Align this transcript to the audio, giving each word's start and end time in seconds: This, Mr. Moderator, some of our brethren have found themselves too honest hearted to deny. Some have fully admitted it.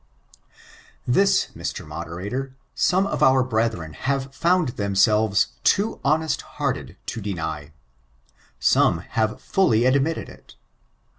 This, 1.07 1.49
Mr. 1.55 1.85
Moderator, 1.85 2.55
some 2.73 3.05
of 3.05 3.21
our 3.21 3.43
brethren 3.43 3.93
have 3.93 4.33
found 4.33 4.69
themselves 4.69 5.49
too 5.63 5.99
honest 6.03 6.41
hearted 6.57 6.97
to 7.05 7.21
deny. 7.21 7.71
Some 8.59 9.01
have 9.09 9.39
fully 9.39 9.85
admitted 9.85 10.27
it. 10.27 10.55